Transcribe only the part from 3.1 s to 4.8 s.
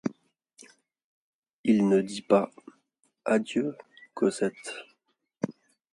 Adieu, Cosette.